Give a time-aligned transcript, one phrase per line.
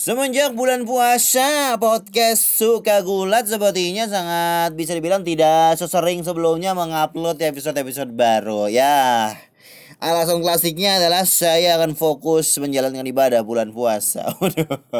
[0.00, 8.08] Semenjak bulan puasa, podcast Suka Gulat sepertinya sangat bisa dibilang tidak sesering sebelumnya mengupload episode-episode
[8.16, 8.72] baru.
[8.72, 9.36] Ya,
[10.00, 14.24] alasan klasiknya adalah saya akan fokus menjalankan ibadah bulan puasa.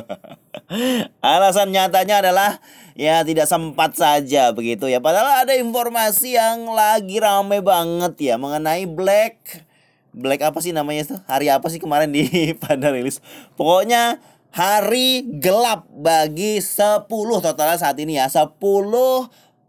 [1.24, 2.60] alasan nyatanya adalah
[2.92, 5.00] ya tidak sempat saja begitu ya.
[5.00, 9.64] Padahal ada informasi yang lagi rame banget ya mengenai Black
[10.10, 11.18] Black apa sih namanya tuh?
[11.30, 12.26] Hari apa sih kemarin di
[12.62, 13.22] pada rilis?
[13.54, 14.18] Pokoknya
[14.50, 18.26] hari gelap bagi 10 totalnya saat ini ya.
[18.26, 18.54] 10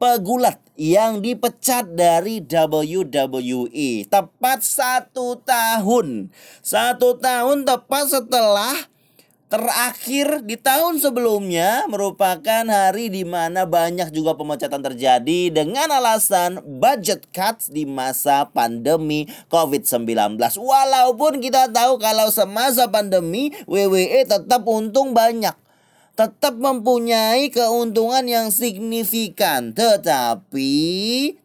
[0.02, 6.34] pegulat yang dipecat dari WWE tepat satu tahun.
[6.66, 8.91] Satu tahun tepat setelah
[9.52, 17.28] terakhir di tahun sebelumnya merupakan hari di mana banyak juga pemecatan terjadi dengan alasan budget
[17.36, 20.40] cuts di masa pandemi COVID-19.
[20.56, 25.54] Walaupun kita tahu kalau semasa pandemi WWE tetap untung banyak
[26.12, 29.72] tetap mempunyai keuntungan yang signifikan.
[29.72, 30.74] Tetapi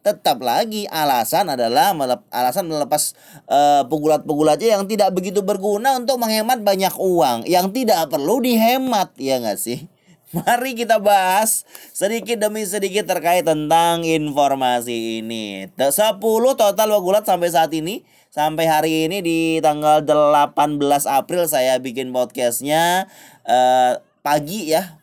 [0.03, 3.15] tetap lagi alasan adalah melep, alasan melepas
[3.47, 7.47] uh, pegulat-pegulatnya yang tidak begitu berguna untuk menghemat banyak uang.
[7.47, 9.87] Yang tidak perlu dihemat ya nggak sih?
[10.35, 11.63] Mari kita bahas
[11.95, 15.71] sedikit demi sedikit terkait tentang informasi ini.
[15.79, 16.19] 10
[16.59, 20.77] total pegulat sampai saat ini sampai hari ini di tanggal 18
[21.07, 23.07] April saya bikin podcastnya.
[23.47, 24.99] Uh, pagi ya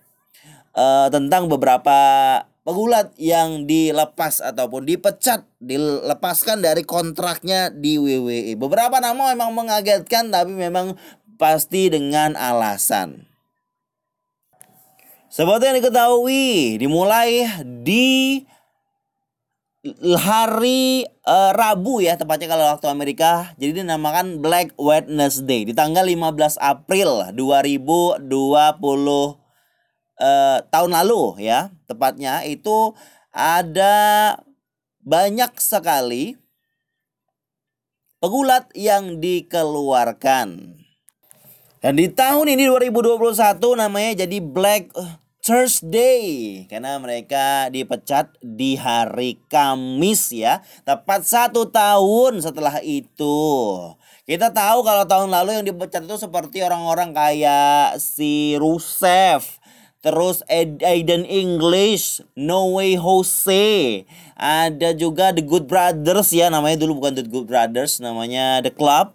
[0.77, 1.97] uh, tentang beberapa
[2.61, 8.61] pegulat yang dilepas ataupun dipecat, dilepaskan dari kontraknya di WWE.
[8.61, 10.93] Beberapa nama memang mengagetkan tapi memang
[11.41, 13.25] pasti dengan alasan.
[15.33, 17.49] Seperti yang diketahui, dimulai
[17.83, 18.45] di
[20.17, 23.53] hari uh, Rabu ya tepatnya kalau waktu Amerika.
[23.61, 29.33] Jadi dinamakan Black Wednesday di tanggal 15 April 2020 uh,
[30.73, 32.41] tahun lalu ya tepatnya.
[32.49, 32.97] Itu
[33.29, 34.39] ada
[35.05, 36.41] banyak sekali
[38.25, 40.81] pegulat yang dikeluarkan.
[41.85, 43.21] Dan di tahun ini 2021
[43.77, 44.97] namanya jadi Black
[45.45, 46.65] Thursday.
[46.73, 50.65] Karena mereka dipecat di hari Kamis ya.
[50.89, 53.37] Tepat satu tahun setelah itu.
[54.25, 59.45] Kita tahu kalau tahun lalu yang dipecat itu seperti orang-orang kayak si Rusev.
[60.01, 64.09] Terus Aiden English No Way Jose.
[64.41, 69.13] Ada juga The Good Brothers ya namanya dulu bukan The Good Brothers namanya The Club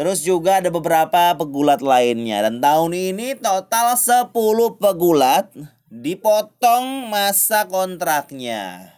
[0.00, 4.32] Terus juga ada beberapa pegulat lainnya dan tahun ini total 10
[4.80, 5.52] pegulat
[5.92, 8.96] dipotong masa kontraknya.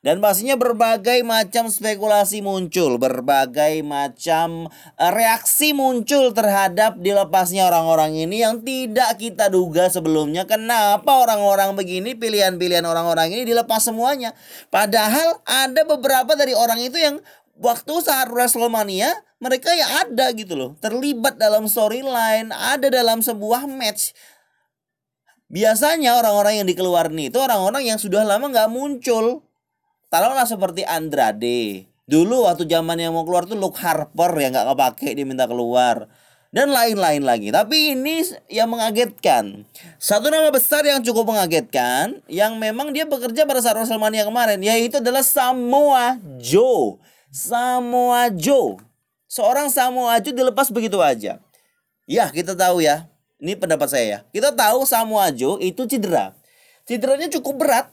[0.00, 8.40] Dan pastinya berbagai macam spekulasi muncul, berbagai macam eh, reaksi muncul terhadap dilepasnya orang-orang ini
[8.40, 10.48] yang tidak kita duga sebelumnya.
[10.48, 14.32] Kenapa orang-orang begini, pilihan-pilihan orang-orang ini dilepas semuanya?
[14.72, 17.20] Padahal ada beberapa dari orang itu yang
[17.60, 24.14] waktu saat WrestleMania mereka ya ada gitu loh terlibat dalam storyline ada dalam sebuah match
[25.48, 29.46] biasanya orang-orang yang dikeluarin itu orang-orang yang sudah lama nggak muncul
[30.10, 35.14] taruhlah seperti Andrade dulu waktu zaman yang mau keluar tuh Luke Harper yang nggak kepake
[35.14, 36.10] diminta keluar
[36.48, 37.52] dan lain-lain lagi.
[37.52, 39.68] Tapi ini yang mengagetkan.
[40.00, 45.00] Satu nama besar yang cukup mengagetkan yang memang dia bekerja pada saat WrestleMania kemarin yaitu
[45.00, 46.96] adalah Samoa Joe.
[47.28, 48.87] Samoa Joe.
[49.28, 51.38] Seorang Samoa Joe dilepas begitu aja.
[52.08, 53.06] Ya, kita tahu ya.
[53.38, 54.18] Ini pendapat saya ya.
[54.32, 56.32] Kita tahu Samoa Joe itu cedera.
[56.88, 57.92] Cederanya cukup berat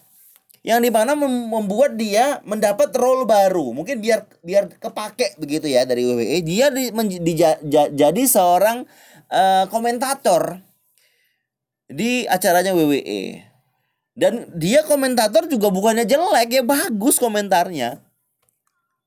[0.65, 6.01] yang di mana membuat dia mendapat role baru mungkin biar biar kepake begitu ya dari
[6.01, 6.89] WWE dia di,
[7.21, 8.81] di, ja, jadi seorang
[9.29, 10.57] uh, komentator
[11.85, 13.45] di acaranya WWE
[14.17, 18.01] dan dia komentator juga bukannya jelek ya bagus komentarnya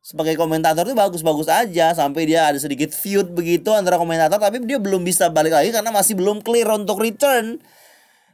[0.08, 4.80] sebagai komentator itu bagus-bagus aja sampai dia ada sedikit feud begitu antara komentator tapi dia
[4.80, 7.60] belum bisa balik lagi karena masih belum clear untuk return.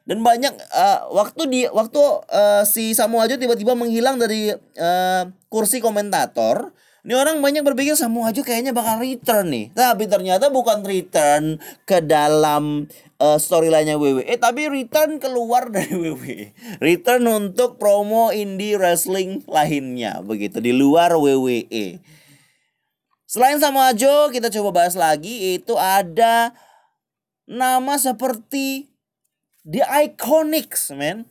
[0.05, 1.99] Dan banyak uh, waktu di waktu
[2.29, 6.71] uh, si Samuel aja tiba-tiba menghilang dari uh, kursi komentator
[7.05, 9.69] ini orang banyak berpikir Samoa Joe kayaknya bakal return nih.
[9.77, 12.89] Tapi ternyata bukan return ke dalam
[13.21, 16.57] uh, storyline-nya WWE, tapi return keluar dari WWE.
[16.81, 22.01] Return untuk promo indie wrestling lainnya begitu di luar WWE.
[23.29, 26.57] Selain Samoa Joe, kita coba bahas lagi itu ada
[27.45, 28.89] nama seperti
[29.69, 31.29] The Iconics, man.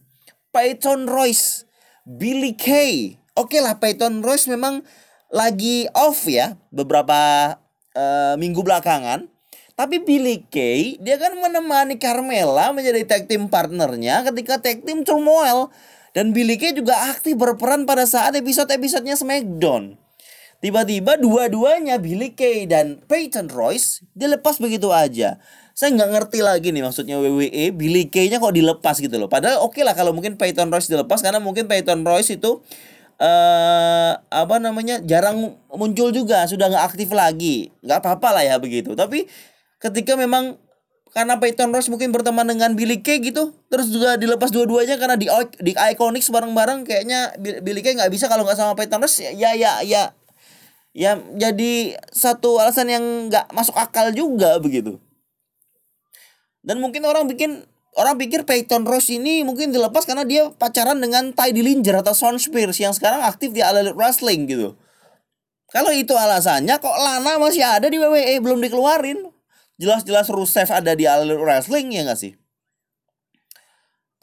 [0.53, 1.65] Peyton Royce,
[2.05, 3.17] Billy Kay.
[3.33, 4.85] Oke okay lah, Peyton Royce memang
[5.33, 7.57] lagi off ya beberapa
[7.97, 9.25] uh, minggu belakangan.
[9.73, 15.73] Tapi Billy Kay dia kan menemani Carmela menjadi tag team partnernya ketika tag team turmoil
[16.13, 19.97] dan Billy Kay juga aktif berperan pada saat episode-episodenya SmackDown.
[20.61, 25.41] Tiba-tiba dua-duanya Billy Kay dan Peyton Royce dilepas begitu aja.
[25.73, 29.25] Saya nggak ngerti lagi nih maksudnya WWE Billy Kay-nya kok dilepas gitu loh.
[29.25, 32.61] Padahal oke okay lah kalau mungkin Peyton Royce dilepas karena mungkin Peyton Royce itu
[33.23, 37.71] uh, apa namanya jarang muncul juga sudah nggak aktif lagi.
[37.79, 38.91] Nggak apa-apa lah ya begitu.
[38.93, 39.25] Tapi
[39.79, 40.59] ketika memang
[41.13, 45.29] karena Peyton Royce mungkin berteman dengan Billy Kay gitu terus juga dilepas dua-duanya karena di
[45.61, 49.79] di Iconics bareng-bareng kayaknya Billy Kay nggak bisa kalau nggak sama Peyton Royce ya ya
[49.85, 50.11] ya.
[50.93, 55.01] Ya jadi satu alasan yang nggak masuk akal juga begitu.
[56.63, 57.65] Dan mungkin orang bikin
[57.97, 62.41] orang pikir Peyton Royce ini mungkin dilepas karena dia pacaran dengan Ty Dillinger atau Shawn
[62.41, 64.73] Spears yang sekarang aktif di All Elite Wrestling gitu
[65.73, 69.29] kalau itu alasannya kok Lana masih ada di WWE belum dikeluarin
[69.77, 72.33] jelas-jelas Rusev ada di All Elite Wrestling ya nggak sih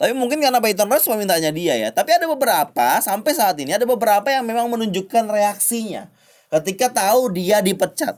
[0.01, 1.93] tapi mungkin karena Peyton Royce memintanya dia ya.
[1.93, 6.09] Tapi ada beberapa sampai saat ini ada beberapa yang memang menunjukkan reaksinya
[6.49, 8.17] ketika tahu dia dipecat.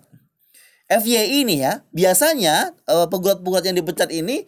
[0.88, 4.48] FY ini ya, biasanya uh, pegulat-pegulat yang dipecat ini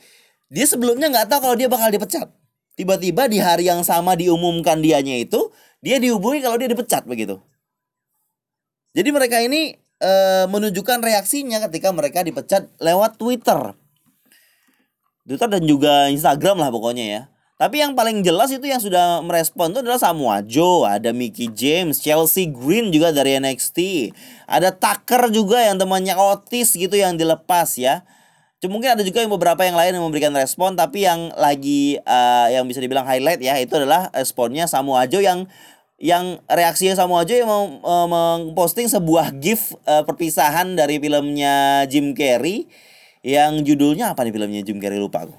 [0.50, 2.30] dia sebelumnya nggak tahu kalau dia bakal dipecat.
[2.76, 5.50] Tiba-tiba di hari yang sama diumumkan dianya itu,
[5.80, 7.40] dia dihubungi kalau dia dipecat begitu.
[8.96, 13.76] Jadi mereka ini uh, menunjukkan reaksinya ketika mereka dipecat lewat Twitter.
[15.26, 17.22] Twitter dan juga Instagram lah pokoknya ya.
[17.56, 22.04] Tapi yang paling jelas itu yang sudah merespon itu adalah Samoa Joe, ada Mickey James,
[22.04, 24.12] Chelsea Green juga dari NXT.
[24.44, 28.04] Ada Tucker juga yang temannya Otis gitu yang dilepas ya.
[28.66, 32.50] Cuma mungkin ada juga yang beberapa yang lain yang memberikan respon tapi yang lagi uh,
[32.50, 35.46] yang bisa dibilang highlight ya itu adalah responnya Samoa Joe yang
[36.02, 42.18] yang reaksinya Samoa Joe yang mau uh, memposting sebuah gif uh, perpisahan dari filmnya Jim
[42.18, 42.66] Carrey
[43.22, 44.98] yang judulnya apa nih filmnya Jim Carrey?
[44.98, 45.38] Lupa aku.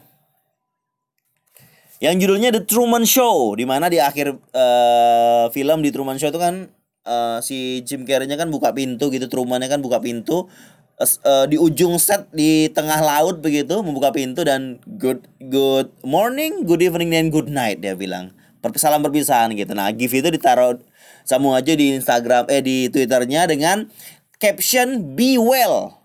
[1.99, 6.39] Yang judulnya The Truman Show di mana di akhir uh, film di Truman Show itu
[6.39, 6.71] kan
[7.03, 10.47] uh, si Jim Carrey-nya kan buka pintu gitu Truman-nya kan buka pintu
[11.01, 16.81] uh, di ujung set di tengah laut begitu membuka pintu dan good good morning good
[16.81, 18.33] evening dan good night dia bilang.
[18.75, 19.79] Salam perpisahan gitu.
[19.79, 20.83] Nah gif itu ditaruh
[21.23, 23.87] sama aja di Instagram eh di Twitternya dengan
[24.43, 26.03] caption be well.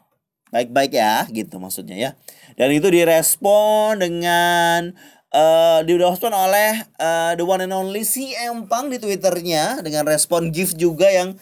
[0.53, 2.11] Baik-baik ya gitu maksudnya ya.
[2.59, 4.93] Dan itu direspon dengan
[5.31, 10.75] uh, direspon oleh uh, the one and only si Empang di twitternya dengan respon gift
[10.75, 11.39] juga yang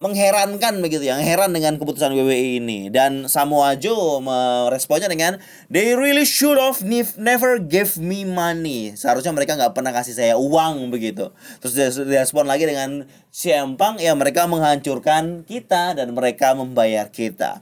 [0.00, 2.88] mengherankan begitu yang heran dengan keputusan WWE ini.
[2.88, 5.36] Dan Samoa Joe meresponnya dengan
[5.68, 6.80] they really should have
[7.20, 8.96] never give me money.
[8.96, 11.28] Seharusnya mereka nggak pernah kasih saya uang begitu.
[11.60, 17.60] Terus dia respon lagi dengan si Empang ya mereka menghancurkan kita dan mereka membayar kita.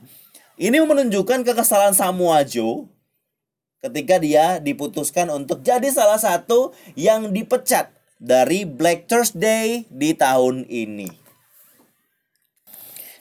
[0.54, 2.86] Ini menunjukkan kekesalan Samoa Joe
[3.82, 7.90] ketika dia diputuskan untuk jadi salah satu yang dipecat
[8.22, 11.27] dari Black Thursday di tahun ini.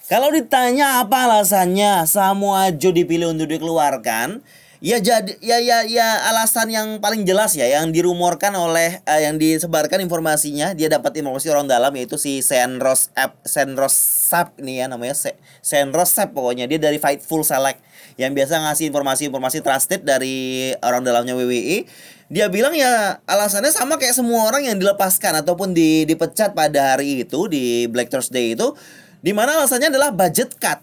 [0.08, 4.40] Kalau ditanya apa alasannya Samoa Joe dipilih untuk dikeluarkan,
[4.80, 9.36] ya jadi ya ya ya alasan yang paling jelas ya yang dirumorkan oleh uh, yang
[9.36, 13.92] disebarkan informasinya dia dapat informasi orang dalam yaitu si Senros App Senros
[14.32, 15.12] Sap ini ya namanya
[15.60, 16.72] Senros Sap pokoknya.
[16.72, 17.84] Dia dari Fightful Select
[18.16, 21.84] yang biasa ngasih informasi-informasi trusted dari orang dalamnya WWE
[22.32, 27.24] dia bilang ya alasannya sama kayak semua orang yang dilepaskan ataupun di, dipecat pada hari
[27.24, 28.76] itu di Black Thursday itu
[29.22, 30.80] di mana alasannya adalah budget cut.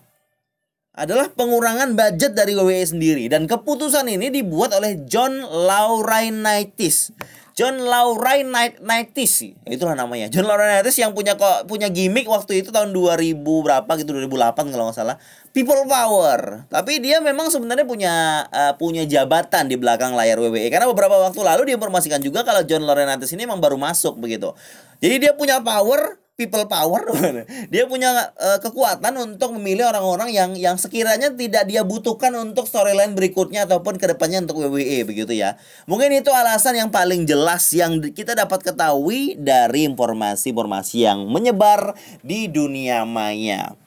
[0.94, 3.26] Adalah pengurangan budget dari WWE sendiri.
[3.26, 7.10] Dan keputusan ini dibuat oleh John Laurinaitis.
[7.54, 10.26] John Laurinaitis itulah namanya.
[10.26, 14.90] John Laurinaitis yang punya kok punya gimmick waktu itu tahun 2000 berapa gitu 2008 kalau
[14.90, 15.22] nggak salah.
[15.54, 16.66] People power.
[16.66, 21.38] Tapi dia memang sebenarnya punya uh, punya jabatan di belakang layar WWE karena beberapa waktu
[21.46, 24.50] lalu diinformasikan juga kalau John Laurinaitis ini memang baru masuk begitu.
[24.98, 27.06] Jadi dia punya power people power.
[27.72, 33.14] Dia punya uh, kekuatan untuk memilih orang-orang yang yang sekiranya tidak dia butuhkan untuk storyline
[33.14, 35.54] berikutnya ataupun ke depannya untuk WWE begitu ya.
[35.86, 41.94] Mungkin itu alasan yang paling jelas yang kita dapat ketahui dari informasi-informasi yang menyebar
[42.26, 43.78] di dunia maya.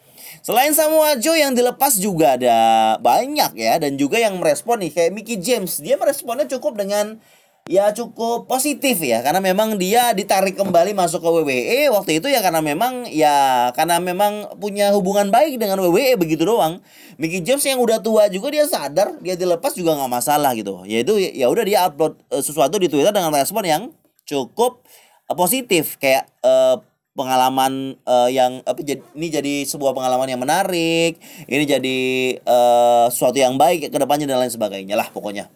[0.47, 2.57] Selain Samoa Joe yang dilepas juga ada
[3.03, 5.83] banyak ya dan juga yang merespon nih kayak Mickey James.
[5.83, 7.19] Dia meresponnya cukup dengan
[7.67, 12.39] ya cukup positif ya karena memang dia ditarik kembali masuk ke WWE waktu itu ya
[12.39, 16.79] karena memang ya karena memang punya hubungan baik dengan WWE begitu doang.
[17.19, 20.87] Mickey James yang udah tua juga dia sadar dia dilepas juga nggak masalah gitu.
[20.87, 23.91] Yaitu ya udah dia upload uh, sesuatu di Twitter dengan respon yang
[24.23, 24.87] cukup
[25.27, 26.79] uh, positif kayak uh,
[27.17, 31.17] pengalaman uh, yang apa jadi ini jadi sebuah pengalaman yang menarik
[31.49, 31.97] ini jadi
[32.45, 35.49] uh, suatu yang baik ke depannya dan lain sebagainya lah pokoknya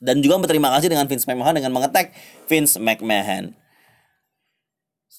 [0.00, 2.10] dan juga berterima kasih dengan Vince McMahon dengan mengetek
[2.48, 3.54] Vince McMahon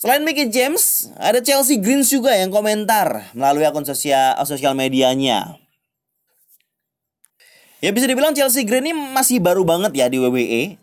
[0.02, 5.62] Selain Mickey James, ada Chelsea Greens juga yang komentar melalui akun sosial sosial medianya.
[7.86, 10.82] Ya bisa dibilang Chelsea Green ini masih baru banget ya di WWE.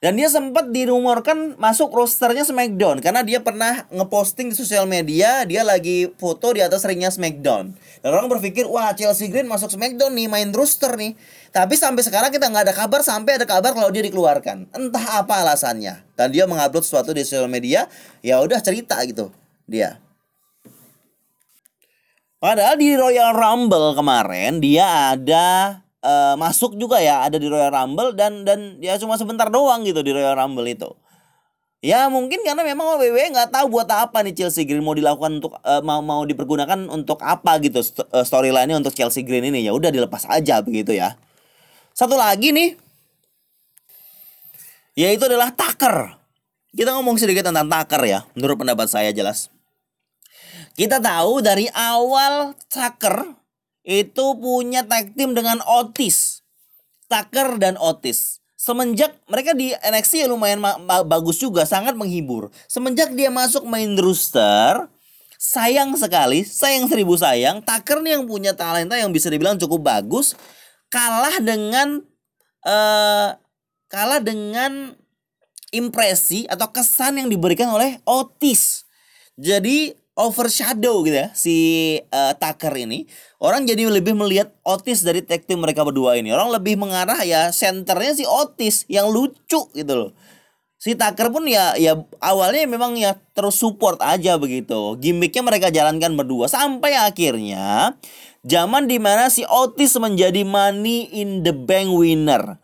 [0.00, 5.64] Dan dia sempat dirumorkan masuk rosternya SmackDown karena dia pernah ngeposting di sosial media dia
[5.64, 7.72] lagi foto di atas ringnya SmackDown.
[8.04, 11.16] Dan orang berpikir wah Chelsea Green masuk SmackDown nih main roster nih.
[11.50, 14.70] Tapi sampai sekarang kita nggak ada kabar sampai ada kabar kalau dia dikeluarkan.
[14.70, 16.06] Entah apa alasannya.
[16.14, 17.90] Dan dia mengupload sesuatu di sosial media
[18.22, 19.34] ya udah cerita gitu
[19.66, 19.98] dia.
[22.40, 28.16] Padahal di Royal Rumble kemarin dia ada uh, masuk juga ya ada di Royal Rumble
[28.16, 30.88] dan dan ya cuma sebentar doang gitu di Royal Rumble itu.
[31.80, 35.56] Ya mungkin karena memang WWE nggak tahu buat apa nih Chelsea Green mau dilakukan untuk
[35.64, 39.72] uh, mau mau dipergunakan untuk apa gitu st uh, storyline-nya untuk Chelsea Green ini ya
[39.72, 41.16] udah dilepas aja begitu ya.
[42.00, 42.80] Satu lagi nih
[44.96, 46.16] yaitu adalah Tucker.
[46.72, 49.52] Kita ngomong sedikit tentang Tucker ya, menurut pendapat saya jelas.
[50.72, 53.36] Kita tahu dari awal Tucker
[53.84, 56.40] itu punya tag team dengan Otis.
[57.04, 58.40] Tucker dan Otis.
[58.56, 60.64] Semenjak mereka di NXT ya lumayan
[61.04, 62.48] bagus juga, sangat menghibur.
[62.64, 64.88] Semenjak dia masuk main roster,
[65.36, 70.32] sayang sekali, sayang seribu sayang, Tucker nih yang punya talenta yang bisa dibilang cukup bagus,
[70.90, 72.02] kalah dengan
[72.66, 73.38] uh,
[73.86, 74.98] kalah dengan
[75.70, 78.84] impresi atau kesan yang diberikan oleh Otis.
[79.38, 81.56] Jadi overshadow gitu ya si
[82.12, 83.06] uh, Tucker ini.
[83.40, 86.34] Orang jadi lebih melihat Otis dari tag team mereka berdua ini.
[86.34, 90.12] Orang lebih mengarah ya senternya si Otis yang lucu gitu loh.
[90.80, 91.92] Si Tucker pun ya ya
[92.24, 94.96] awalnya memang ya terus support aja begitu.
[95.00, 97.96] Gimmicknya mereka jalankan berdua sampai akhirnya
[98.46, 102.56] zaman di mana si Otis menjadi money in the bank winner.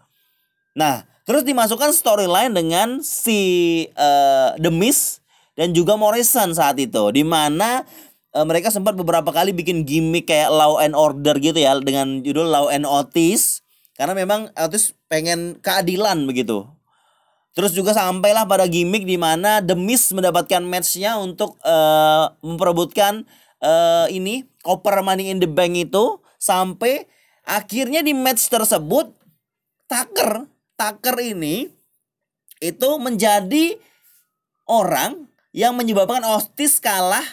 [0.77, 5.25] Nah terus dimasukkan storyline dengan si uh, The Miz
[5.57, 7.11] dan juga Morrison saat itu.
[7.11, 7.83] Di mana
[8.31, 12.47] e, mereka sempat beberapa kali bikin gimmick kayak Law and Order gitu ya dengan judul
[12.47, 13.65] Law and Otis.
[13.97, 16.69] Karena memang Otis pengen keadilan begitu.
[17.57, 23.25] Terus juga sampailah pada gimmick di mana The Miz mendapatkan matchnya untuk uh, memperebutkan
[23.63, 27.07] uh, ini Copper Money in the Bank itu sampai
[27.47, 29.15] akhirnya di match tersebut
[29.87, 31.73] Tucker Tucker ini
[32.61, 33.81] itu menjadi
[34.69, 37.25] orang yang menyebabkan Otis kalah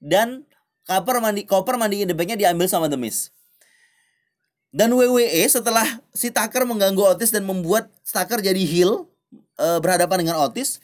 [0.00, 0.44] dan
[0.84, 3.32] Copper mandi Copper mandi in the banknya diambil sama The Miz.
[4.70, 9.10] Dan WWE setelah si Tucker mengganggu Otis dan membuat Tucker jadi heel
[9.58, 10.78] e, berhadapan dengan Otis,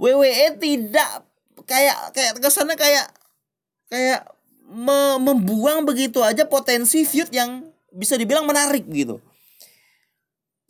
[0.00, 1.28] WWE tidak
[1.68, 3.06] kayak kayak kesannya kayak
[3.90, 4.24] kayak
[4.70, 9.18] me, membuang begitu aja potensi feud yang bisa dibilang menarik gitu.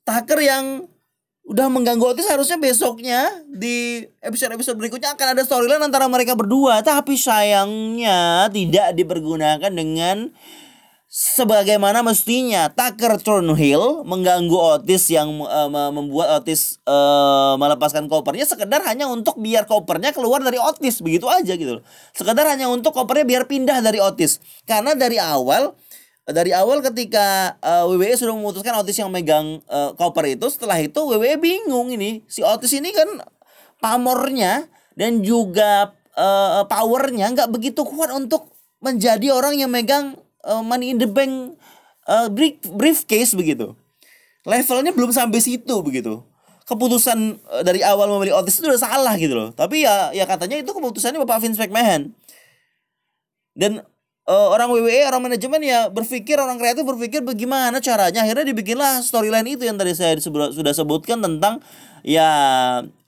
[0.03, 0.89] Tucker yang
[1.51, 7.19] udah mengganggu Otis harusnya besoknya di episode-episode berikutnya akan ada storyline antara mereka berdua tapi
[7.19, 10.31] sayangnya tidak dipergunakan dengan
[11.11, 19.11] sebagaimana mestinya Tucker Turnhill mengganggu Otis yang uh, membuat Otis uh, melepaskan kopernya sekedar hanya
[19.11, 21.85] untuk biar kopernya keluar dari Otis begitu aja gitu loh.
[22.15, 24.39] Sekedar hanya untuk kopernya biar pindah dari Otis.
[24.63, 25.75] Karena dari awal
[26.31, 31.03] dari awal ketika uh, WWE sudah memutuskan Otis yang megang uh, koper itu setelah itu
[31.03, 33.19] WWE bingung ini si Otis ini kan
[33.83, 38.47] pamornya dan juga uh, powernya nggak begitu kuat untuk
[38.79, 40.15] menjadi orang yang megang
[40.45, 41.57] uh, money in the bank
[42.09, 43.77] uh, brief briefcase begitu.
[44.49, 46.25] Levelnya belum sampai situ begitu.
[46.65, 49.51] Keputusan uh, dari awal memilih Otis itu udah salah gitu loh.
[49.53, 52.15] Tapi ya ya katanya itu keputusannya Bapak Vince McMahon.
[53.53, 53.85] Dan
[54.31, 58.23] uh, orang WWE orang manajemen ya berpikir orang kreatif berpikir bagaimana caranya.
[58.23, 61.59] Akhirnya dibikinlah storyline itu yang tadi saya sudah sebutkan tentang
[62.07, 62.29] ya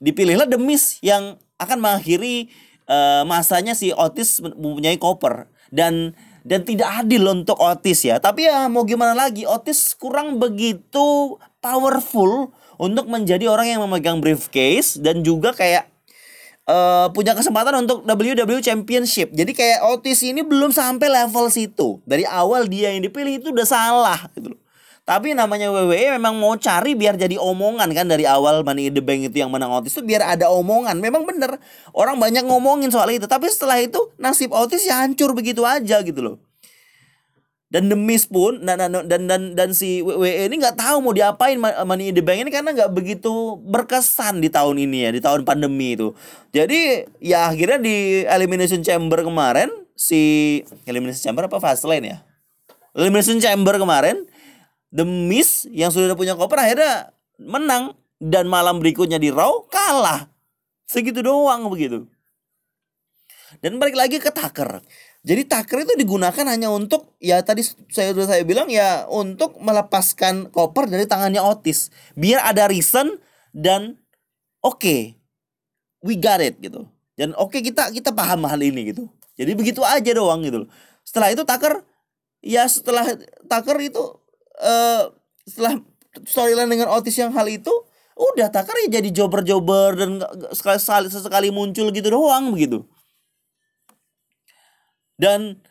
[0.03, 2.51] dipilihlah demis yang akan mengakhiri
[2.91, 5.47] uh, masanya si Otis mempunyai koper.
[5.73, 11.39] Dan dan tidak adil untuk Otis ya tapi ya mau gimana lagi Otis kurang begitu
[11.63, 12.51] powerful
[12.83, 15.87] untuk menjadi orang yang memegang briefcase dan juga kayak
[16.67, 19.31] uh, punya kesempatan untuk WWE Championship.
[19.31, 22.03] Jadi kayak Otis ini belum sampai level situ.
[22.03, 24.62] Dari awal dia yang dipilih itu udah salah gitu loh.
[25.03, 29.03] Tapi namanya WWE memang mau cari biar jadi omongan kan dari awal Money in the
[29.03, 31.03] Bank itu yang menang Otis itu biar ada omongan.
[31.03, 31.59] Memang bener
[31.91, 33.27] orang banyak ngomongin soal itu.
[33.27, 36.37] Tapi setelah itu nasib Otis ya hancur begitu aja gitu loh.
[37.73, 41.17] dan The Miz pun dan dan dan dan, dan si WWE ini nggak tahu mau
[41.17, 45.25] diapain Money in the Bank ini karena nggak begitu berkesan di tahun ini ya di
[45.25, 46.13] tahun pandemi itu
[46.53, 52.19] jadi ya akhirnya di Elimination Chamber kemarin si Elimination Chamber apa Fastlane ya
[52.93, 54.29] Elimination Chamber kemarin
[54.93, 60.29] The Miz yang sudah punya koper akhirnya menang dan malam berikutnya di Raw kalah
[60.85, 62.07] segitu doang begitu
[63.65, 64.85] dan balik lagi ke Tucker
[65.23, 67.63] jadi taker itu digunakan hanya untuk ya tadi
[67.95, 73.23] saya sudah saya bilang ya untuk melepaskan koper dari tangannya Otis biar ada reason
[73.55, 74.03] dan
[74.67, 75.01] oke okay,
[76.03, 76.91] we got it gitu.
[77.15, 79.07] Dan oke okay, kita kita paham hal ini gitu.
[79.39, 80.67] Jadi begitu aja doang gitu.
[81.07, 81.87] Setelah itu Tucker
[82.43, 83.15] ya setelah
[83.47, 84.03] Tucker itu
[84.61, 85.09] uh,
[85.47, 85.81] setelah
[86.29, 87.73] storyline dengan Otis yang hal itu
[88.13, 90.11] udah Tucker ya jadi jobber-jobber dan
[90.53, 92.85] sekali sesekali muncul gitu doang begitu.
[95.17, 95.63] Dan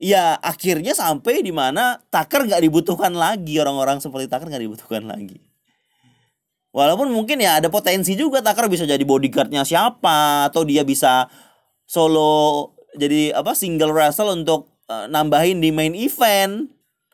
[0.00, 5.38] ya akhirnya sampai di mana Tucker nggak dibutuhkan lagi orang-orang seperti Tucker nggak dibutuhkan lagi.
[6.72, 11.28] Walaupun mungkin ya ada potensi juga Tucker bisa jadi bodyguardnya siapa atau dia bisa
[11.84, 16.72] solo jadi apa single wrestle untuk uh, nambahin di main event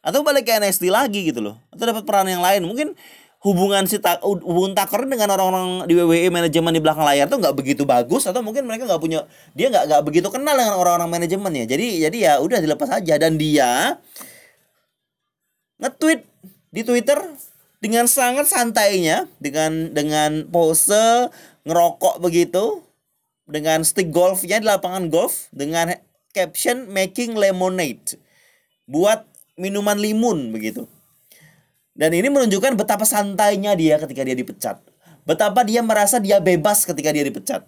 [0.08, 1.60] atau balik ke NXT lagi gitu loh.
[1.68, 2.64] Atau dapat peran yang lain.
[2.64, 2.96] Mungkin
[3.44, 7.52] hubungan si ta hubungan Tucker dengan orang-orang di WWE manajemen di belakang layar tuh nggak
[7.52, 8.24] begitu bagus.
[8.24, 12.08] Atau mungkin mereka nggak punya dia nggak nggak begitu kenal dengan orang-orang manajemen ya jadi
[12.08, 13.20] jadi ya udah dilepas aja.
[13.20, 14.00] Dan dia
[15.78, 16.24] nge-tweet
[16.72, 17.20] di Twitter
[17.84, 19.28] dengan sangat santainya.
[19.36, 21.28] Dengan dengan pose
[21.68, 22.80] ngerokok begitu.
[23.48, 25.52] Dengan stick golfnya di lapangan golf.
[25.52, 25.92] Dengan
[26.32, 28.16] caption making lemonade.
[28.88, 30.86] Buat minuman limun begitu
[31.98, 34.78] dan ini menunjukkan betapa santainya dia ketika dia dipecat.
[35.26, 37.66] Betapa dia merasa dia bebas ketika dia dipecat.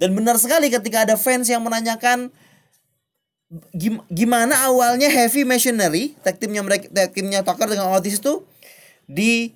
[0.00, 2.32] Dan benar sekali ketika ada fans yang menanyakan
[4.08, 8.40] gimana awalnya Heavy Machinery, tag timnya mereka tag timnya Tucker dengan Otis itu
[9.04, 9.52] di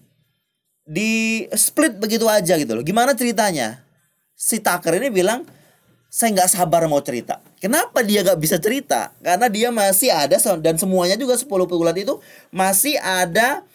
[0.85, 2.85] di split begitu aja gitu loh.
[2.85, 3.81] Gimana ceritanya?
[4.37, 5.49] Si Tucker ini bilang
[6.15, 7.43] saya nggak sabar mau cerita.
[7.59, 9.11] Kenapa dia nggak bisa cerita?
[9.19, 12.23] Karena dia masih ada dan semuanya juga 10 pegulat itu
[12.55, 13.67] masih ada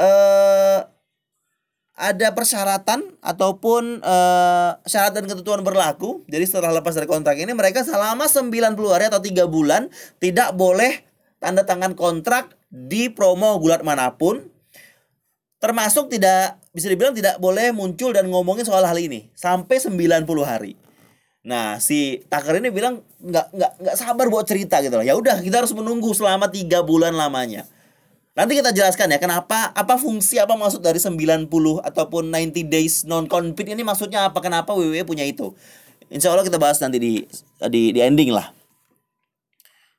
[0.00, 0.80] eh
[1.92, 6.24] ada persyaratan ataupun eh, syarat dan ketentuan berlaku.
[6.32, 11.04] Jadi setelah lepas dari kontrak ini mereka selama 90 hari atau tiga bulan tidak boleh
[11.44, 14.48] tanda tangan kontrak di promo gulat mana pun.
[15.60, 20.81] Termasuk tidak bisa dibilang tidak boleh muncul dan ngomongin soal hal ini sampai 90 hari.
[21.42, 25.06] Nah, si Tucker ini bilang nggak nggak nggak sabar buat cerita gitu loh.
[25.06, 27.66] Ya udah, kita harus menunggu selama tiga bulan lamanya.
[28.32, 31.52] Nanti kita jelaskan ya kenapa apa fungsi apa maksud dari 90
[31.84, 35.52] ataupun 90 days non compete ini maksudnya apa kenapa WWE punya itu.
[36.08, 37.12] Insya Allah kita bahas nanti di
[37.68, 38.54] di, di ending lah.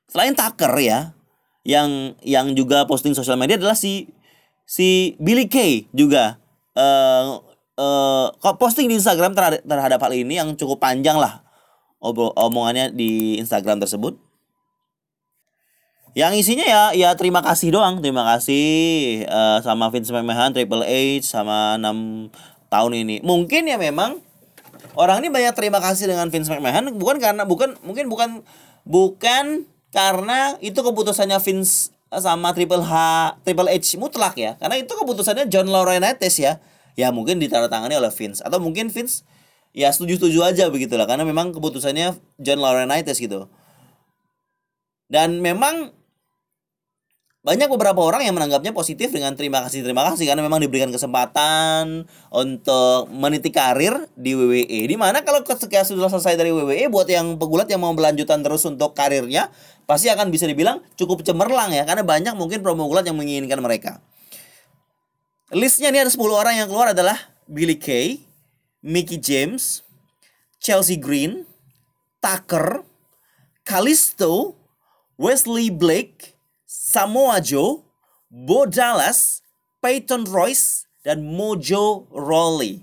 [0.09, 1.13] Selain Tucker ya,
[1.61, 4.09] yang yang juga posting sosial media adalah si
[4.65, 6.41] si Billy Kay juga
[6.73, 7.37] uh,
[7.77, 11.43] uh, posting di Instagram terhadap, terhadap hal ini yang cukup panjang lah
[12.03, 14.19] omongannya di Instagram tersebut.
[16.13, 18.65] Yang isinya ya ya terima kasih doang, terima kasih
[19.25, 22.29] uh, sama Vince McMahon, Triple H sama 6
[22.69, 23.25] tahun ini.
[23.25, 24.21] Mungkin ya memang
[24.93, 28.29] orang ini banyak terima kasih dengan Vince McMahon bukan karena bukan mungkin bukan
[28.85, 32.93] bukan karena itu keputusannya Vince sama Triple H
[33.41, 34.53] Triple H mutlak ya.
[34.61, 36.61] Karena itu keputusannya John Laurinaitis ya.
[36.93, 39.25] Ya mungkin ditandatangani oleh Vince atau mungkin Vince
[39.73, 43.49] ya setuju-setuju aja begitulah karena memang keputusannya John Laurinaitis gitu.
[45.09, 45.93] Dan memang
[47.43, 52.07] banyak beberapa orang yang menanggapnya positif dengan terima kasih terima kasih karena memang diberikan kesempatan
[52.31, 54.87] untuk meniti karir di WWE.
[54.87, 58.63] Di mana kalau ketika sudah selesai dari WWE buat yang pegulat yang mau berlanjutan terus
[58.63, 59.51] untuk karirnya
[59.83, 63.99] pasti akan bisa dibilang cukup cemerlang ya karena banyak mungkin promo gulat yang menginginkan mereka.
[65.51, 67.19] Listnya ini ada 10 orang yang keluar adalah
[67.51, 68.23] Billy Kay,
[68.79, 69.83] Mickey James,
[70.63, 71.43] Chelsea Green,
[72.23, 72.87] Tucker,
[73.67, 74.55] Kalisto,
[75.19, 77.83] Wesley Blake, Samoa Joe,
[78.31, 79.43] Bo Dallas,
[79.83, 82.79] Peyton Royce, dan Mojo Rawley.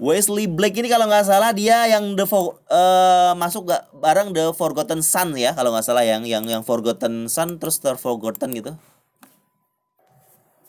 [0.00, 5.04] Wesley Blake ini kalau nggak salah dia yang the uh, masuk gak bareng the Forgotten
[5.04, 8.72] Son ya kalau nggak salah yang yang yang Forgotten Son terus terforgotten gitu.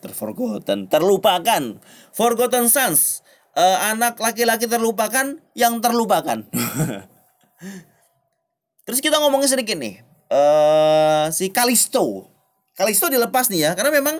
[0.01, 1.77] Terforgotten, terlupakan.
[2.11, 3.21] Forgotten Sons,
[3.53, 6.41] uh, anak laki-laki terlupakan yang terlupakan.
[8.89, 10.01] terus kita ngomongin sedikit nih.
[10.31, 12.31] Uh, si Kalisto
[12.81, 14.15] Kalisto dilepas nih ya karena memang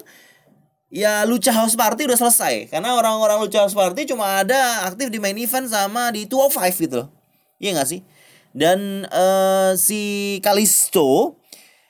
[0.91, 5.17] ya Lucha House Party udah selesai karena orang-orang Lucha House Party cuma ada aktif di
[5.17, 7.10] main event sama di 205 gitu loh.
[7.58, 8.02] Iya gak sih?
[8.52, 11.39] Dan uh, si Kalisto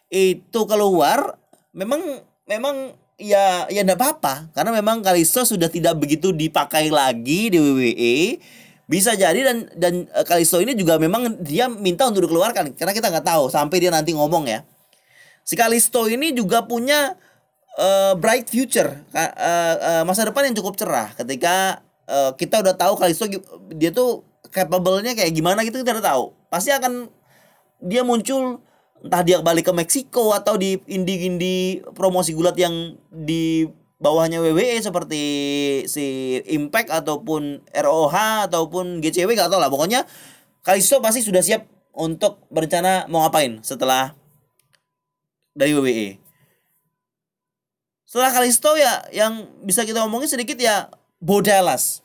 [0.07, 1.41] itu keluar
[1.73, 4.49] memang memang ya ya enggak apa-apa.
[4.57, 8.15] Karena memang Kalisto sudah tidak begitu dipakai lagi di WWE
[8.89, 12.73] bisa jadi dan dan uh, Kalisto ini juga memang dia minta untuk dikeluarkan.
[12.75, 14.65] Karena kita nggak tahu sampai dia nanti ngomong ya.
[15.45, 17.15] Si Kalisto ini juga punya
[17.77, 19.05] uh, bright future.
[19.13, 21.13] Uh, uh, masa depan yang cukup cerah.
[21.13, 23.29] Ketika uh, kita udah tahu Kalisto
[23.71, 26.23] dia tuh capable-nya kayak gimana gitu kita udah tahu.
[26.51, 27.07] Pasti akan
[27.79, 28.61] dia muncul
[29.01, 33.65] entah dia balik ke Meksiko atau di indie-indie promosi gulat yang di
[34.01, 35.23] bawahnya WWE seperti
[35.85, 39.69] si Impact ataupun ROH ataupun GCW gak tau lah.
[39.69, 40.05] Pokoknya
[40.61, 44.13] Kalisto pasti sudah siap untuk berencana mau ngapain setelah
[45.51, 46.21] dari WWE
[48.11, 50.91] setelah Kalisto ya yang bisa kita omongin sedikit ya
[51.23, 52.03] Bodalas.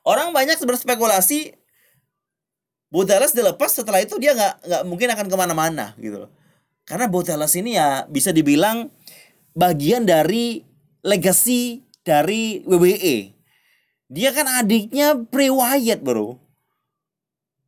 [0.00, 1.52] Orang banyak berspekulasi
[2.86, 6.30] Boteles dilepas setelah itu dia nggak nggak mungkin akan ke mana-mana gitu loh.
[6.86, 8.94] Karena Boteles ini ya bisa dibilang
[9.58, 10.62] bagian dari
[11.02, 13.34] legacy dari WWE.
[14.06, 16.38] Dia kan adiknya Bray Wyatt bro.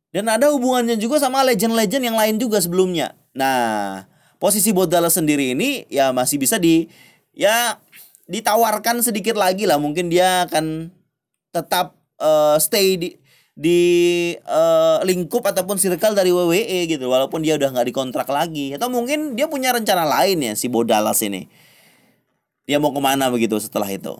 [0.09, 3.13] Dan ada hubungannya juga sama legend-legend yang lain juga sebelumnya.
[3.35, 4.07] Nah,
[4.41, 6.89] posisi Boteles sendiri ini ya masih bisa di
[7.35, 7.77] ya
[8.25, 9.77] ditawarkan sedikit lagi lah.
[9.77, 10.89] Mungkin dia akan
[11.51, 13.09] tetap uh, stay di
[13.59, 13.81] di
[14.47, 18.71] uh, lingkup ataupun circle dari WWE gitu walaupun dia udah nggak dikontrak lagi.
[18.79, 21.51] Atau mungkin dia punya rencana lain ya si Bodalas ini.
[22.63, 24.15] Dia mau ke mana begitu setelah itu?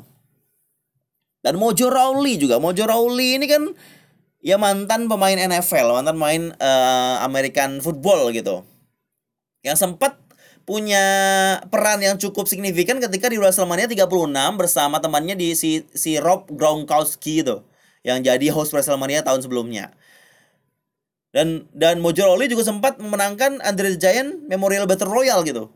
[1.39, 2.59] Dan Mojo Rawley juga.
[2.59, 3.71] Mojo Rawley ini kan
[4.43, 8.67] ya mantan pemain NFL mantan main uh, American football gitu.
[9.63, 10.19] Yang sempat
[10.67, 10.99] punya
[11.71, 14.03] peran yang cukup signifikan ketika di WrestleMania 36
[14.59, 17.63] bersama temannya di si si Rob Gronkowski itu
[18.03, 19.91] yang jadi host WrestleMania tahun sebelumnya.
[21.29, 25.69] Dan dan Mojo Rawley juga sempat memenangkan Andre the Giant Memorial Battle Royal gitu.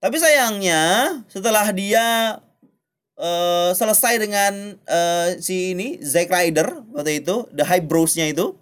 [0.00, 2.40] Tapi sayangnya setelah dia
[3.20, 8.56] uh, selesai dengan uh, si ini Zack Ryder waktu itu The High Bros-nya itu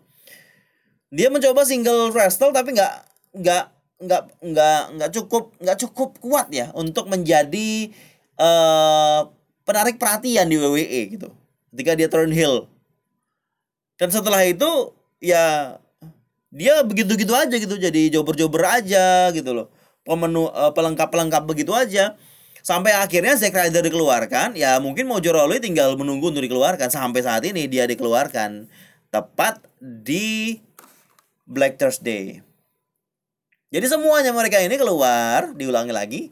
[1.08, 2.94] dia mencoba single wrestle tapi nggak
[3.38, 3.64] nggak
[4.02, 7.90] nggak nggak nggak cukup nggak cukup kuat ya untuk menjadi
[8.36, 9.30] uh,
[9.64, 11.37] penarik perhatian di WWE gitu
[11.72, 12.68] ketika dia turn heel.
[13.98, 15.76] Dan setelah itu ya
[16.48, 17.74] dia begitu-gitu aja gitu.
[17.76, 19.66] Jadi jobber-jobber aja gitu loh.
[20.06, 22.16] Pemenu uh, pelengkap-pelengkap begitu aja.
[22.62, 24.54] Sampai akhirnya Zack Ryder dikeluarkan.
[24.56, 26.88] Ya mungkin mau Rawley tinggal menunggu untuk dikeluarkan.
[26.88, 28.70] Sampai saat ini dia dikeluarkan.
[29.08, 30.60] Tepat di
[31.48, 32.44] Black Thursday.
[33.68, 36.22] Jadi semuanya mereka ini keluar diulangi lagi.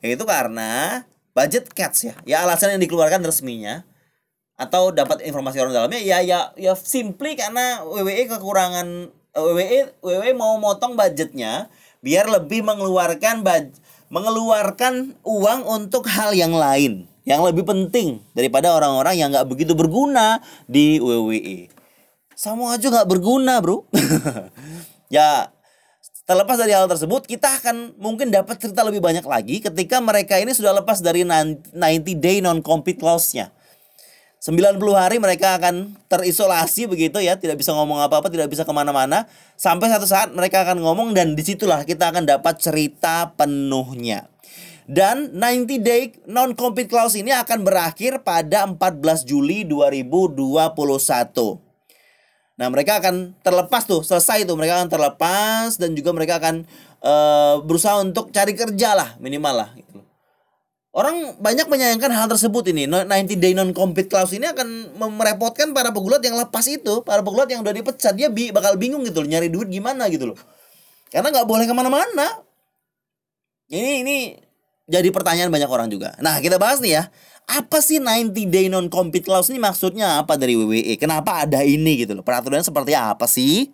[0.00, 1.04] Yaitu karena
[1.36, 2.14] budget cuts ya.
[2.24, 3.84] Ya alasan yang dikeluarkan resminya
[4.56, 10.56] atau dapat informasi orang dalamnya ya ya ya simply karena WWE kekurangan WWE WWE mau
[10.56, 11.68] motong budgetnya
[12.00, 13.68] biar lebih mengeluarkan baj
[14.08, 20.40] mengeluarkan uang untuk hal yang lain yang lebih penting daripada orang-orang yang nggak begitu berguna
[20.64, 21.76] di WWE
[22.36, 23.82] sama aja nggak berguna bro.
[25.06, 25.54] Ya
[26.26, 30.50] terlepas dari hal tersebut kita akan mungkin dapat cerita lebih banyak lagi ketika mereka ini
[30.50, 31.70] sudah lepas dari 90
[32.18, 33.54] day non compete clause-nya
[34.46, 39.26] 90 hari mereka akan terisolasi begitu ya, tidak bisa ngomong apa-apa, tidak bisa ke mana-mana.
[39.58, 44.30] Sampai satu saat mereka akan ngomong dan di situlah kita akan dapat cerita penuhnya.
[44.86, 50.54] Dan 90 day non-compete clause ini akan berakhir pada 14 Juli 2021.
[52.54, 56.62] Nah mereka akan terlepas tuh, selesai tuh mereka akan terlepas dan juga mereka akan
[57.02, 59.74] uh, berusaha untuk cari kerja lah minimal lah.
[60.96, 62.88] Orang banyak menyayangkan hal tersebut ini.
[62.88, 67.52] 90 day non compete clause ini akan merepotkan para pegulat yang lepas itu, para pegulat
[67.52, 70.38] yang udah dipecat dia bakal bingung gitu loh, nyari duit gimana gitu loh.
[71.12, 72.40] Karena nggak boleh ke mana-mana.
[73.68, 74.16] Ini ini
[74.88, 76.16] jadi pertanyaan banyak orang juga.
[76.24, 77.12] Nah kita bahas nih ya,
[77.44, 80.96] apa sih 90 day non compete clause ini maksudnya apa dari WWE?
[80.96, 82.24] Kenapa ada ini gitu loh?
[82.24, 83.68] Peraturannya seperti apa sih?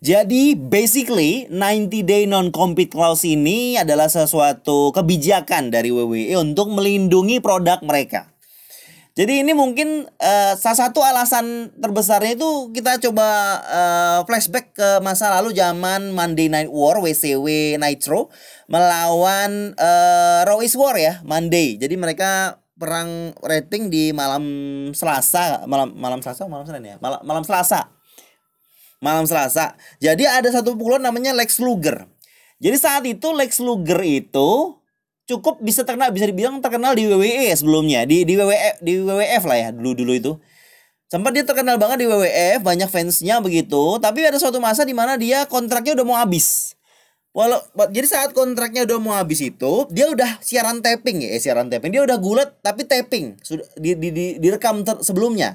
[0.00, 7.36] Jadi basically 90 day non compete clause ini adalah sesuatu kebijakan dari WWE untuk melindungi
[7.44, 8.32] produk mereka.
[9.12, 15.28] Jadi ini mungkin uh, salah satu alasan terbesarnya itu kita coba uh, flashback ke masa
[15.36, 18.32] lalu zaman Monday Night War WCW Nitro
[18.72, 21.76] melawan uh, Raw is War ya Monday.
[21.76, 24.48] Jadi mereka perang rating di malam
[24.96, 27.99] Selasa, malam malam Selasa, malam Senin ya, malam, malam Selasa
[29.00, 29.74] malam Selasa.
[29.98, 32.06] Jadi ada satu pukulan namanya Lex Luger.
[32.60, 34.76] Jadi saat itu Lex Luger itu
[35.24, 39.42] cukup bisa terkenal bisa dibilang terkenal di WWE ya sebelumnya di di WWF di WWF
[39.46, 40.32] lah ya dulu dulu itu
[41.06, 45.14] sempat dia terkenal banget di WWF banyak fansnya begitu tapi ada suatu masa di mana
[45.14, 46.74] dia kontraknya udah mau habis
[47.30, 47.62] Walau
[47.94, 51.94] jadi saat kontraknya udah mau habis itu, dia udah siaran tapping ya, eh, siaran tapping.
[51.94, 55.54] Dia udah gulat tapi tapping sudah di, di, di direkam ter, sebelumnya.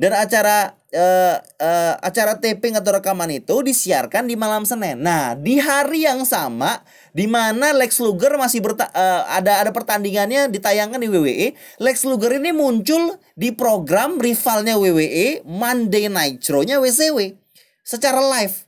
[0.00, 4.96] Dan acara uh, uh, acara taping atau rekaman itu disiarkan di malam Senin.
[4.96, 6.80] Nah, di hari yang sama
[7.12, 11.48] di mana Lex Luger masih berta uh, ada ada pertandingannya ditayangkan di WWE,
[11.84, 17.36] Lex Luger ini muncul di program rivalnya WWE Monday Nitro-nya WCW
[17.84, 18.64] secara live.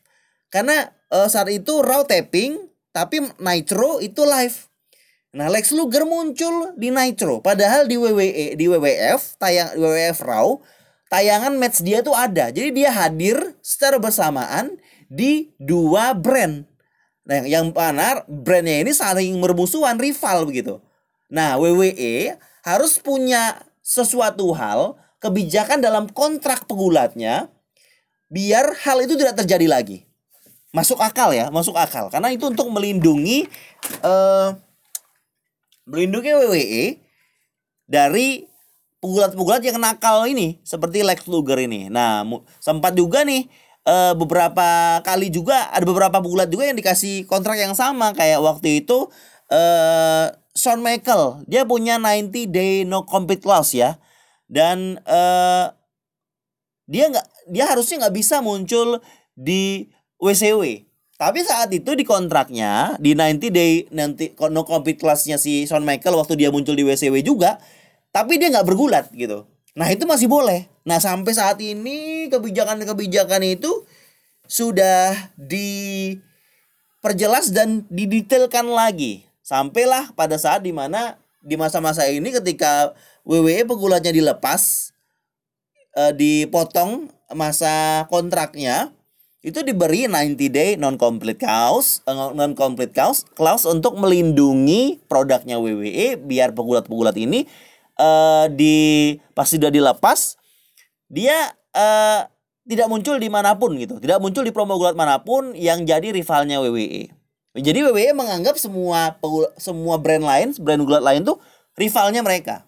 [0.53, 2.61] Karena uh, saat itu raw taping
[2.93, 4.69] tapi Nitro itu live.
[5.33, 10.61] Nah, Lex Luger muncul di Nitro padahal di WWE di WWF tayang WWF Raw
[11.13, 12.49] tayangan match dia tuh ada.
[12.49, 14.81] Jadi dia hadir secara bersamaan
[15.13, 16.65] di dua brand.
[17.29, 20.81] Nah, yang mana brandnya ini saling bermusuhan rival begitu.
[21.29, 27.53] Nah, WWE harus punya sesuatu hal kebijakan dalam kontrak pegulatnya
[28.33, 30.09] biar hal itu tidak terjadi lagi
[30.73, 33.45] masuk akal ya masuk akal karena itu untuk melindungi
[34.01, 34.57] uh,
[35.85, 36.85] melindungi WWE
[37.85, 38.49] dari
[39.03, 41.91] pegulat-pegulat yang nakal ini seperti Lex Luger ini.
[41.91, 42.23] Nah
[42.63, 43.51] sempat juga nih
[43.83, 48.15] uh, beberapa kali juga ada beberapa pegulat juga yang dikasih kontrak yang sama.
[48.15, 49.11] Kayak waktu itu
[49.51, 53.99] uh, Shawn Michael dia punya 90 day no compete clause ya.
[54.47, 55.75] Dan uh,
[56.87, 59.03] dia nggak dia harusnya nggak bisa muncul
[59.35, 59.91] di
[60.23, 60.87] WCW.
[61.19, 66.19] Tapi saat itu di kontraknya di 90 day nanti no compete classnya si Shawn Michael
[66.19, 67.63] waktu dia muncul di WCW juga,
[68.13, 69.49] tapi dia nggak bergulat gitu.
[69.73, 70.69] Nah itu masih boleh.
[70.85, 73.89] Nah sampai saat ini kebijakan-kebijakan itu
[74.45, 76.21] sudah diperjelas
[77.57, 79.25] dan didetailkan lagi.
[79.41, 82.93] Sampailah pada saat di mana di masa-masa ini ketika
[83.25, 84.93] WWE pegulatnya dilepas,
[85.97, 88.93] eh, dipotong masa kontraknya,
[89.43, 95.59] itu diberi 90 day non complete clause eh, non complete clause clause untuk melindungi produknya
[95.59, 97.51] WWE biar pegulat-pegulat ini
[97.99, 100.37] uh, di pas sudah dilepas
[101.13, 102.29] dia uh,
[102.63, 103.99] tidak muncul di mana pun gitu.
[103.99, 109.21] Tidak muncul di promo gulat mana pun yang jadi rivalnya WWE jadi WWE menganggap semua
[109.61, 111.37] semua brand lain brand gulat lain tuh
[111.77, 112.65] rivalnya mereka.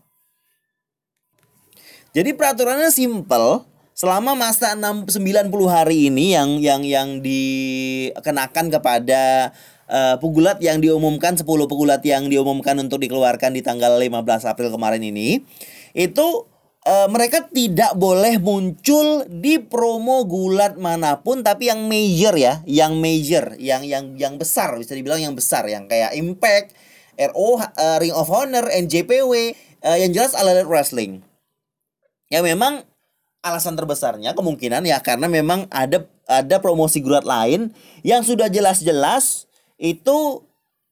[2.12, 3.64] Jadi peraturannya simple.
[3.94, 9.54] Selama masa 6 90 hari ini yang yang yang dikenakan kepada
[9.94, 15.06] uh, pegulat yang diumumkan 10 pegulat yang diumumkan untuk dikeluarkan di tanggal 15 April kemarin
[15.06, 15.46] ini
[15.94, 16.50] itu
[16.84, 22.98] uh, mereka tidak boleh muncul di promo gulat mana pun tapi yang major ya, yang
[22.98, 26.76] major, yang yang yang besar bisa dibilang yang besar yang kayak Impact,
[27.30, 29.32] RO, uh, eh, Ring of Honor, NJPW,
[29.86, 31.22] uh, yang jelas All Wrestling.
[32.32, 32.82] Ya memang
[33.44, 39.44] alasan terbesarnya kemungkinan ya karena memang ada ada promosi gulat lain yang sudah jelas-jelas
[39.78, 40.44] itu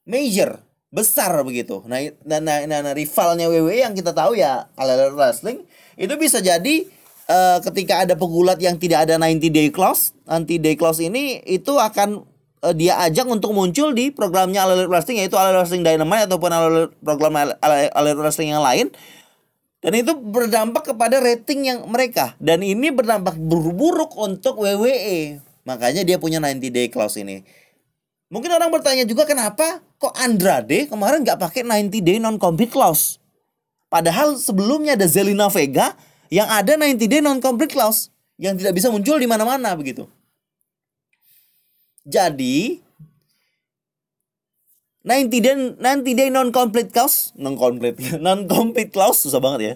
[0.07, 0.61] major
[0.92, 1.81] besar begitu.
[1.88, 5.64] Nah, nah, nah, nah, nah rivalnya WWE yang kita tahu ya All Wrestling
[5.97, 6.85] itu bisa jadi
[7.33, 11.81] uh, ketika ada pegulat yang tidak ada 90 day clause, 90 day clause ini itu
[11.81, 12.29] akan
[12.61, 16.92] uh, dia ajak untuk muncul di programnya All Wrestling yaitu All Wrestling Dynamite ataupun All
[17.01, 18.92] program All Wrestling yang lain
[19.83, 22.38] dan itu berdampak kepada rating yang mereka.
[22.38, 25.42] Dan ini berdampak buruk-buruk untuk WWE.
[25.66, 27.42] Makanya dia punya 90 day clause ini.
[28.33, 33.21] Mungkin orang bertanya juga kenapa kok Andrade kemarin nggak pakai 90 day non compete clause.
[33.92, 35.92] Padahal sebelumnya ada Zelina Vega
[36.33, 38.09] yang ada 90 day non compete clause
[38.40, 40.09] yang tidak bisa muncul di mana-mana begitu.
[42.09, 42.81] Jadi
[45.05, 49.75] 90 day 90 day non complete clause, non complete non complete clause susah banget ya.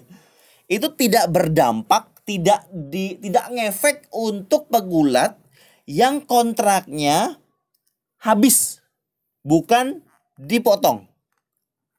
[0.65, 5.37] Itu tidak berdampak, tidak di tidak ngefek untuk pegulat
[5.85, 7.37] yang kontraknya
[8.21, 8.81] habis
[9.45, 10.01] bukan
[10.37, 11.07] dipotong.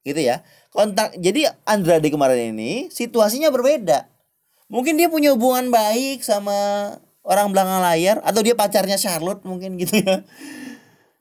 [0.06, 0.44] Gitu ya.
[0.68, 4.06] Kontrak jadi Andrade kemarin ini situasinya berbeda.
[4.68, 6.52] Mungkin dia punya hubungan baik sama
[7.24, 10.24] orang belakang layar atau dia pacarnya Charlotte mungkin gitu ya.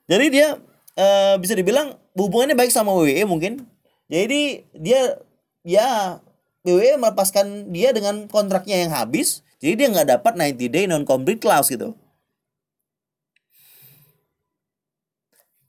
[0.08, 0.48] Jadi dia
[0.96, 3.68] uh, bisa dibilang hubungannya baik sama WWE mungkin.
[4.08, 5.20] Jadi dia
[5.68, 6.20] ya
[6.64, 9.44] WWE melepaskan dia dengan kontraknya yang habis.
[9.60, 11.96] Jadi dia nggak dapat 90 day non complete clause gitu.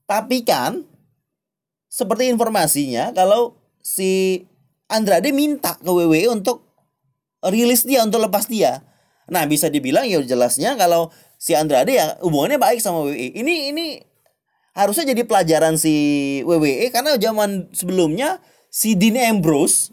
[0.09, 0.88] Tapi kan
[1.92, 4.42] seperti informasinya kalau si
[4.88, 6.64] Andrade minta ke WWE untuk
[7.44, 8.81] rilis dia untuk lepas dia.
[9.29, 13.37] Nah, bisa dibilang ya jelasnya kalau si Andrade ya hubungannya baik sama WWE.
[13.37, 13.87] Ini ini
[14.73, 15.94] harusnya jadi pelajaran si
[16.49, 18.40] WWE karena zaman sebelumnya
[18.73, 19.92] si Dean Ambrose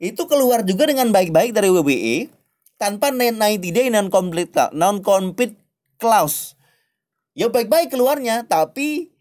[0.00, 2.32] itu keluar juga dengan baik-baik dari WWE
[2.76, 3.36] tanpa 90
[3.72, 5.56] day non complete non compete
[6.00, 6.56] clause.
[7.36, 9.15] Ya baik-baik keluarnya tapi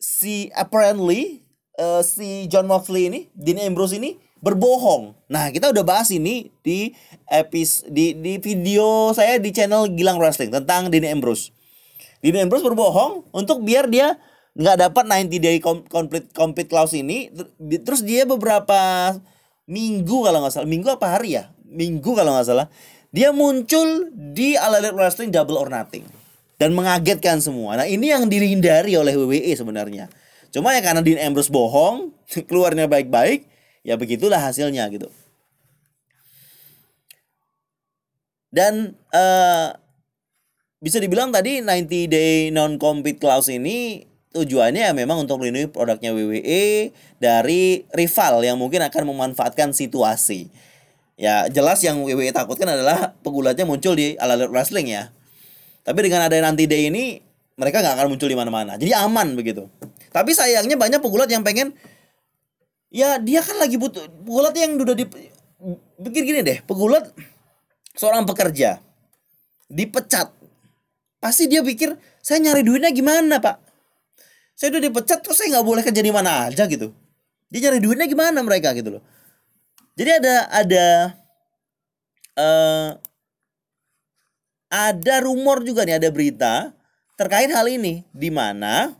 [0.00, 1.44] si apparently
[1.76, 5.12] uh, si John Moxley ini, Dean Ambrose ini berbohong.
[5.28, 6.96] Nah, kita udah bahas ini di
[7.28, 11.52] epis di di video saya di channel Gilang Wrestling tentang Dean Ambrose.
[12.24, 14.16] Dean Ambrose berbohong untuk biar dia
[14.56, 17.28] nggak dapat 90 day complete complete clause ini.
[17.60, 19.14] Terus dia beberapa
[19.68, 20.68] minggu kalau nggak salah.
[20.68, 21.52] Minggu apa hari ya?
[21.68, 22.66] Minggu kalau nggak salah.
[23.12, 26.19] Dia muncul di All Elite Wrestling Double or Nothing
[26.60, 30.12] dan mengagetkan semua nah ini yang dihindari oleh WWE sebenarnya
[30.52, 32.12] cuma ya karena Dean Ambrose bohong
[32.48, 33.48] keluarnya baik-baik
[33.80, 35.08] ya begitulah hasilnya gitu
[38.52, 39.72] dan uh,
[40.82, 46.14] bisa dibilang tadi 90 day non compete clause ini tujuannya ya memang untuk melindungi produknya
[46.14, 50.50] WWE dari rival yang mungkin akan memanfaatkan situasi.
[51.20, 55.12] Ya jelas yang WWE takutkan adalah pegulatnya muncul di Elite Wrestling ya.
[55.80, 57.18] Tapi dengan ada nanti day ini
[57.56, 58.76] mereka nggak akan muncul di mana-mana.
[58.76, 59.68] Jadi aman begitu.
[60.10, 61.72] Tapi sayangnya banyak pegulat yang pengen
[62.90, 65.06] ya dia kan lagi butuh pegulat yang udah di
[66.00, 67.08] pikir gini deh, pegulat
[67.94, 68.80] seorang pekerja
[69.70, 70.32] dipecat.
[71.20, 73.56] Pasti dia pikir saya nyari duitnya gimana, Pak?
[74.56, 76.92] Saya udah dipecat terus saya nggak boleh kerja di mana aja gitu.
[77.52, 79.02] Dia nyari duitnya gimana mereka gitu loh.
[80.00, 80.86] Jadi ada ada
[82.40, 82.88] uh,
[84.70, 86.70] ada rumor juga nih, ada berita
[87.18, 88.96] terkait hal ini di mana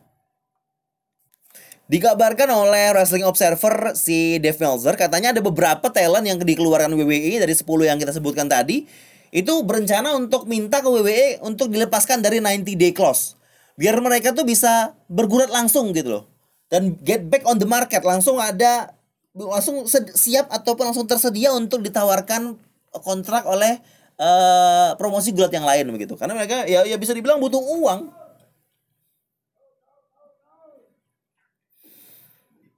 [1.90, 7.50] Dikabarkan oleh Wrestling Observer si Dave Meltzer katanya ada beberapa talent yang dikeluarkan WWE dari
[7.50, 8.86] 10 yang kita sebutkan tadi
[9.34, 13.34] itu berencana untuk minta ke WWE untuk dilepaskan dari 90 day clause.
[13.74, 16.24] Biar mereka tuh bisa bergulat langsung gitu loh.
[16.70, 18.94] Dan get back on the market langsung ada
[19.34, 19.82] langsung
[20.14, 22.54] siap ataupun langsung tersedia untuk ditawarkan
[23.02, 23.82] kontrak oleh
[24.20, 26.14] uh, promosi gulat yang lain begitu.
[26.20, 28.20] Karena mereka ya ya bisa dibilang butuh uang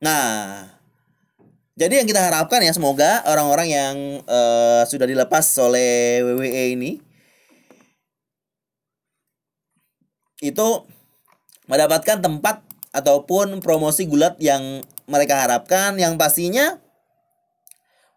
[0.03, 0.67] Nah,
[1.79, 6.99] jadi yang kita harapkan ya semoga orang-orang yang uh, sudah dilepas oleh WWE ini
[10.43, 10.69] itu
[11.71, 16.83] mendapatkan tempat ataupun promosi gulat yang mereka harapkan yang pastinya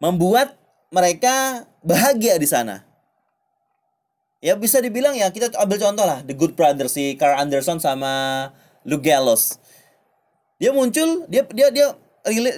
[0.02, 0.58] membuat
[0.90, 2.85] mereka bahagia di sana.
[4.46, 8.54] Ya bisa dibilang ya kita ambil contoh lah The Good Brothers si Carl Anderson sama
[8.86, 9.58] Luke Gallows
[10.56, 11.88] dia muncul dia dia dia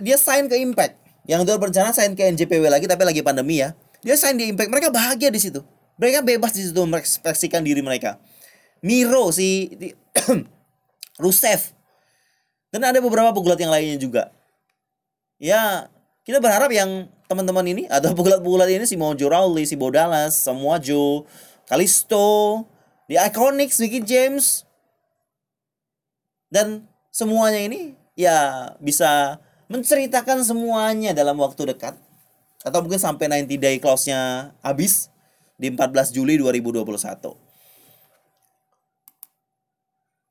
[0.01, 0.95] dia sign ke Impact.
[1.27, 3.73] Yang udah berencana sign ke NJPW lagi tapi lagi pandemi ya.
[4.05, 4.69] Dia sign di Impact.
[4.69, 5.65] Mereka bahagia di situ.
[5.97, 8.21] Mereka bebas di situ mengekspresikan diri mereka.
[8.85, 9.73] Miro si
[11.23, 11.73] Rusev.
[12.69, 14.29] Dan ada beberapa pegulat yang lainnya juga.
[15.41, 15.89] Ya
[16.21, 21.27] kita berharap yang teman-teman ini atau pegulat-pegulat ini si Mojo Rawley, si Bodalas, semua Joe,
[21.67, 22.63] Kalisto,
[23.11, 24.63] The Iconics, Mickey James,
[26.47, 31.99] dan semuanya ini ya bisa menceritakan semuanya dalam waktu dekat
[32.63, 35.11] atau mungkin sampai 90 day clause-nya habis
[35.59, 36.87] di 14 Juli 2021.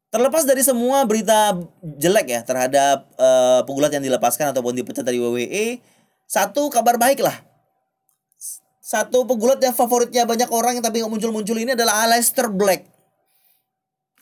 [0.07, 1.53] Terlepas dari semua berita
[1.85, 5.85] jelek ya terhadap uh, pegulat yang dilepaskan ataupun dipecat dari WWE,
[6.25, 7.46] satu kabar baik lah.
[8.87, 12.87] Satu pegulat yang favoritnya banyak orang yang tapi nggak muncul-muncul ini adalah Aleister Black.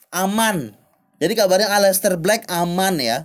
[0.08, 0.72] Aman
[1.24, 3.24] jadi kabarnya Aleister Black aman ya.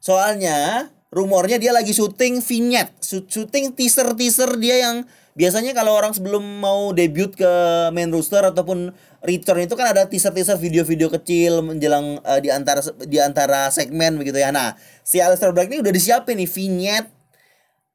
[0.00, 4.96] Soalnya rumornya dia lagi syuting vignette, syuting teaser-teaser dia yang
[5.38, 7.52] biasanya kalau orang sebelum mau debut ke
[7.94, 8.90] main roster ataupun
[9.22, 14.40] return itu kan ada teaser-teaser video-video kecil menjelang uh, di antara di antara segmen begitu
[14.40, 14.50] ya.
[14.50, 17.10] Nah, si Aleister Black ini udah disiapin nih vignette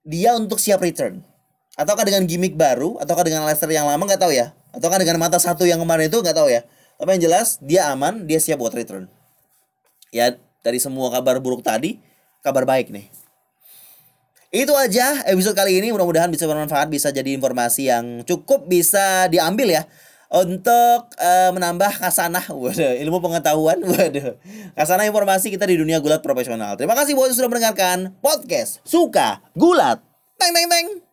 [0.07, 1.32] dia untuk siap return.
[1.73, 3.01] Ataukah dengan gimmick baru?
[3.01, 4.05] Ataukah dengan Aleister yang lama?
[4.05, 4.53] Nggak tahu ya.
[4.73, 6.21] Ataukah dengan mata satu yang kemarin itu?
[6.21, 6.61] Nggak tahu ya.
[7.01, 9.09] Tapi yang jelas dia aman, dia siap buat return.
[10.13, 11.97] Ya dari semua kabar buruk tadi
[12.45, 13.09] kabar baik nih.
[14.53, 15.89] Itu aja episode kali ini.
[15.89, 19.83] Mudah-mudahan bisa bermanfaat bisa jadi informasi yang cukup bisa diambil ya.
[20.33, 23.77] Untuk uh, menambah kasanah waduh ilmu pengetahuan.
[23.93, 24.33] Waduh.
[24.73, 26.73] Kasanah informasi kita di dunia gulat profesional.
[26.73, 30.01] Terima kasih buat yang sudah mendengarkan podcast suka gulat.
[30.41, 31.12] Teng teng teng